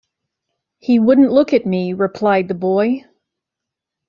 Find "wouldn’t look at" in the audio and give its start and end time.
0.97-1.67